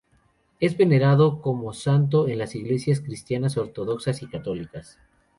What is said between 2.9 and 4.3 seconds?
cristianas ortodoxas y